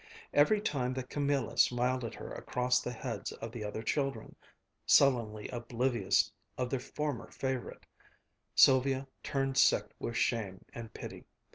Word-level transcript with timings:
Every 0.33 0.59
time 0.61 0.95
that 0.95 1.11
Camilla 1.11 1.59
smiled 1.59 2.03
at 2.03 2.15
her 2.15 2.31
across 2.33 2.81
the 2.81 2.91
heads 2.91 3.31
of 3.33 3.51
the 3.51 3.63
other 3.63 3.83
children, 3.83 4.35
sullenly 4.83 5.47
oblivious 5.49 6.31
of 6.57 6.71
their 6.71 6.79
former 6.79 7.29
favorite, 7.29 7.85
Sylvia 8.55 9.07
turned 9.21 9.59
sick 9.59 9.91
with 9.99 10.17
shame 10.17 10.65
and 10.73 10.91
pity. 10.91 11.25